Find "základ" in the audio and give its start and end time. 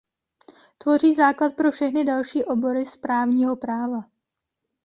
1.15-1.55